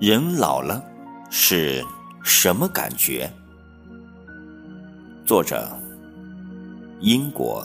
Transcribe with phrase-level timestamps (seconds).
[0.00, 0.82] 人老了
[1.30, 1.80] 是
[2.24, 3.32] 什么感觉？
[5.24, 5.68] 作者：
[6.98, 7.64] 英国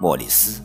[0.00, 0.62] 莫里斯。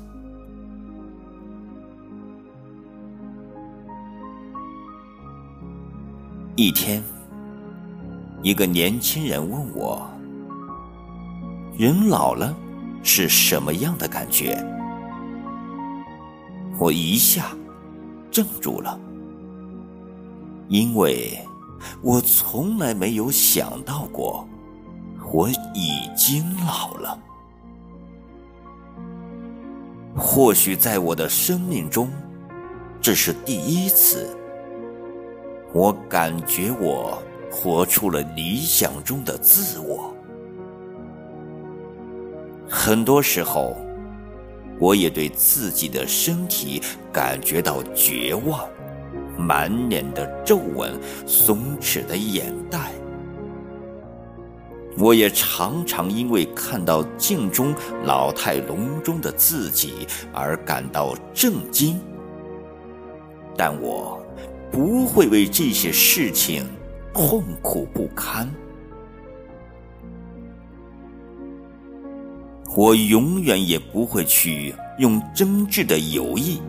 [6.56, 7.04] 一天，
[8.42, 10.10] 一个年轻人问我
[11.78, 12.56] ：“人老了
[13.04, 14.58] 是什么样的感觉？”
[16.80, 17.48] 我一下
[18.32, 18.98] 怔住了。
[20.70, 21.38] 因为
[22.02, 24.48] 我从来没有想到过，
[25.34, 27.20] 我已经老了。
[30.16, 32.10] 或许在我的生命中，
[33.02, 34.38] 这是第一次，
[35.74, 37.20] 我感觉我
[37.52, 40.14] 活出了理想中的自我。
[42.70, 43.76] 很多时候，
[44.80, 46.80] 我也对自己的身体
[47.12, 48.70] 感觉到绝望。
[49.40, 52.92] 满脸的皱纹，松弛的眼袋。
[54.98, 57.74] 我也常常因为看到镜中
[58.04, 61.98] 老态龙钟的自己而感到震惊，
[63.56, 64.22] 但我
[64.70, 66.66] 不会为这些事情
[67.14, 68.50] 痛苦不堪。
[72.76, 76.62] 我永远也不会去用真挚的友谊。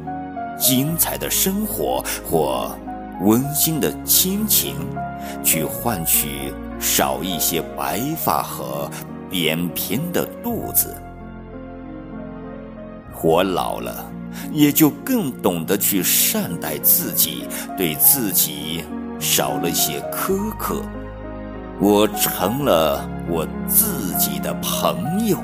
[0.61, 2.71] 精彩的生活或
[3.23, 4.77] 温馨的亲情，
[5.43, 8.89] 去换取少一些白发和
[9.31, 10.95] 扁平的肚子。
[13.23, 14.05] 我老了，
[14.53, 18.85] 也就更懂得去善待自己，对自己
[19.19, 20.83] 少了些苛刻。
[21.79, 25.39] 我成了我自己的朋友。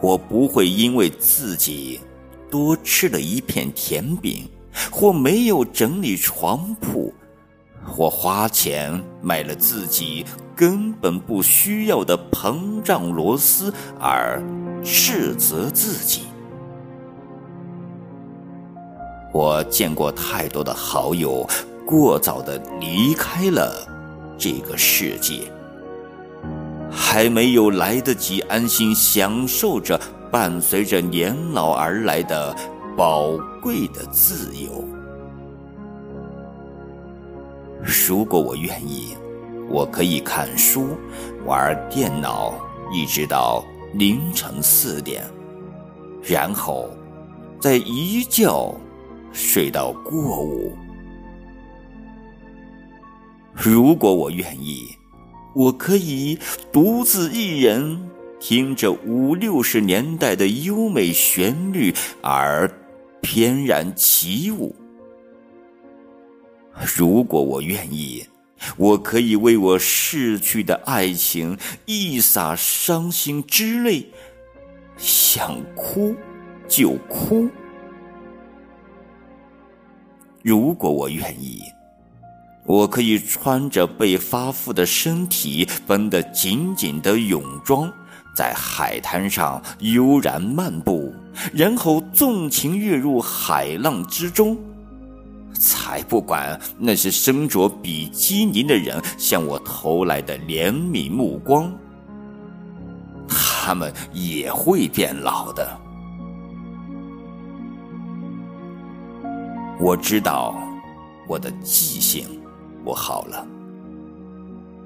[0.00, 2.00] 我不会因为自己
[2.50, 4.48] 多吃了一片甜饼，
[4.90, 7.12] 或没有整理床铺，
[7.84, 10.24] 或花钱买了自己
[10.54, 14.42] 根本不需要的膨胀螺丝而
[14.84, 16.22] 斥责自己。
[19.32, 21.46] 我见过太多的好友
[21.84, 23.86] 过早的离开了
[24.38, 25.50] 这个世界。
[27.08, 32.54] 还没有来得及安心享受着伴随着年老而来的
[32.96, 34.84] 宝贵的自由。
[37.80, 39.16] 如果我愿意，
[39.70, 40.88] 我可以看书、
[41.46, 42.52] 玩电脑，
[42.92, 45.22] 一直到凌晨四点，
[46.20, 46.90] 然后
[47.60, 48.74] 再一觉
[49.32, 50.76] 睡到过午。
[53.54, 54.88] 如果我愿意。
[55.56, 56.38] 我可以
[56.70, 62.70] 独自一人听着五六十年代的优美旋律而
[63.22, 64.76] 翩然起舞。
[66.94, 68.22] 如果我愿意，
[68.76, 71.56] 我可以为我逝去的爱情
[71.86, 74.06] 一洒伤心之泪，
[74.98, 76.14] 想哭
[76.68, 77.48] 就哭。
[80.42, 81.62] 如果我愿意。
[82.66, 87.90] 我可以穿着被发肤的身体绷得紧紧的泳装，
[88.34, 91.14] 在海滩上悠然漫步，
[91.54, 94.58] 然后纵情跃入海浪之中。
[95.58, 101.72] 才不管那些身着比基尼的人向我投来的怜悯目光，
[103.26, 105.80] 他们也会变老的。
[109.80, 110.54] 我知道
[111.26, 112.26] 我的记性。
[112.86, 113.44] 不好了，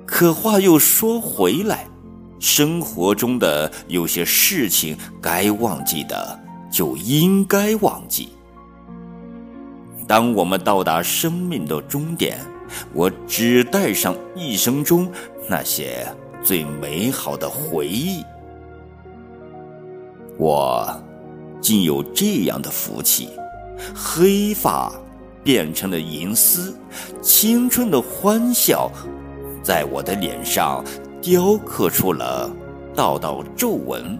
[0.06, 1.86] 可话又说回来，
[2.38, 6.40] 生活中的有些事情该忘记的
[6.72, 8.30] 就应该忘记。
[10.08, 12.38] 当我们到达生命的终点，
[12.94, 15.06] 我只带上一生中
[15.46, 16.06] 那些
[16.42, 18.24] 最美好的回忆。
[20.38, 20.90] 我
[21.60, 23.28] 竟有这样的福气，
[23.94, 24.90] 黑发。
[25.42, 26.76] 变成了银丝，
[27.22, 28.90] 青春的欢笑，
[29.62, 30.84] 在我的脸上
[31.20, 32.50] 雕刻出了
[32.94, 34.18] 道道皱纹。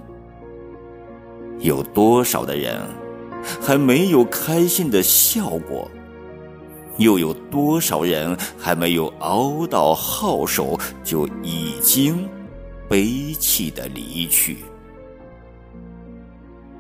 [1.59, 2.81] 有多少的人
[3.61, 5.91] 还没有开心的笑过？
[6.97, 12.29] 又有多少人还没有熬到号手，就已经
[12.89, 14.59] 悲泣的离去？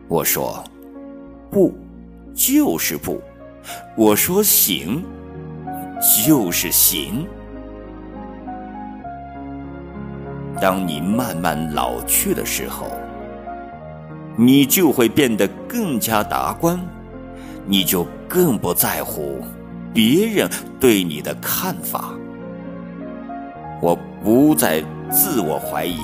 [0.08, 0.62] 我说，
[1.50, 1.72] 不，
[2.34, 3.20] 就是不。
[3.96, 5.04] 我说行，
[6.26, 7.26] 就是行。
[10.60, 12.86] 当你慢慢老去的时候，
[14.36, 16.78] 你就会变得更加达观，
[17.66, 19.42] 你就更不在乎
[19.92, 20.48] 别人
[20.78, 22.14] 对你的看法。
[23.80, 25.98] 我不再自我怀疑，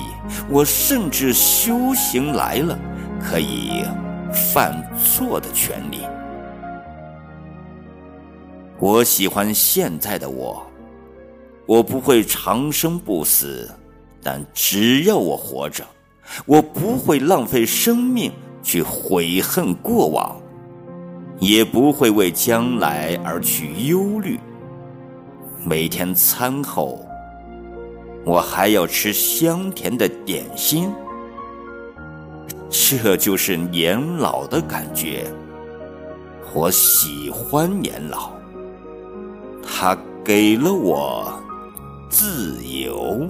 [0.48, 2.78] 我甚至修行来了
[3.22, 3.84] 可以
[4.32, 6.00] 犯错的权利。
[8.78, 10.62] 我喜欢现在的我，
[11.64, 13.70] 我不会长生不死，
[14.22, 15.82] 但只要我活着，
[16.44, 18.30] 我不会浪费生命
[18.62, 20.38] 去悔恨过往，
[21.40, 24.38] 也不会为将来而去忧虑。
[25.64, 27.02] 每天餐后，
[28.26, 30.92] 我还要吃香甜的点心，
[32.68, 35.24] 这就是年老的感觉。
[36.52, 38.35] 我喜欢年老。
[39.66, 41.42] 他给了我
[42.08, 43.28] 自由。